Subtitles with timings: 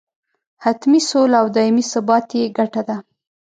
[0.63, 2.97] حتمي سوله او دایمي ثبات یې ګټه ده.